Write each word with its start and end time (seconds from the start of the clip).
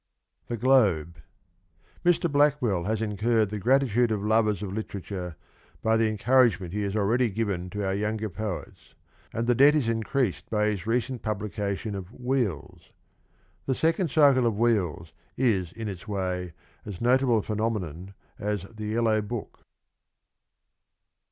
THE 0.47 0.57
GLOBE. 0.57 1.17
Mr. 2.03 2.27
Blackwell 2.31 2.85
has 2.85 3.03
incurred 3.03 3.51
the 3.51 3.59
gratitude 3.59 4.09
of 4.09 4.23
lovers 4.23 4.63
of 4.63 4.73
literature 4.73 5.35
by 5.83 5.95
the 5.95 6.09
encouragement 6.09 6.73
he 6.73 6.81
has 6.81 6.95
already 6.95 7.29
given 7.29 7.69
to 7.69 7.85
our 7.85 7.93
younger 7.93 8.27
poets, 8.27 8.95
and 9.31 9.45
the 9.45 9.53
debt 9.53 9.75
is 9.75 9.87
increased 9.87 10.49
by 10.49 10.65
his 10.65 10.87
recent 10.87 11.21
publication 11.21 11.93
of' 11.93 12.11
Wheels'.... 12.29 12.89
The 13.67 13.75
second 13.75 14.09
cycle 14.09 14.47
of' 14.47 14.57
Wheels' 14.57 15.13
is 15.59 15.71
in 15.71 15.87
its 15.87 16.07
way 16.07 16.53
as 16.83 16.99
notable 16.99 17.37
a 17.37 17.43
phenomenon 17.43 18.15
as' 18.39 18.63
The 18.75 18.87
Yellow 18.87 19.21
Book. 19.21 19.59